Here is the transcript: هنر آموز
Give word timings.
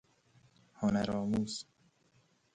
هنر 0.79 1.09
آموز 1.11 1.65